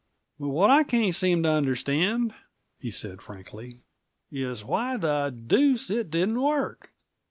[0.39, 2.33] "But what I can't seem to understand,"
[2.79, 3.81] he said frankly,
[4.31, 6.89] "is why the deuce it didn't work!